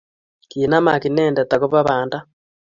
Kinamaak 0.49 1.03
inendet 1.09 1.51
agoba 1.55 1.87
banda 1.87 2.17